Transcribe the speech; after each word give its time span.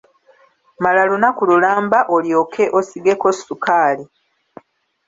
Mala 0.83 1.01
lunaku 1.09 1.41
lulamba 1.49 1.99
olyoke 2.15 2.63
osigeko 2.77 3.27
ssukaali. 3.37 4.05